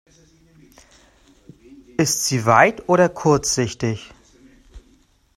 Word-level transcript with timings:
Ist 1.97 2.25
sie 2.25 2.47
weit- 2.47 2.89
oder 2.89 3.07
kurzsichtig? 3.07 4.09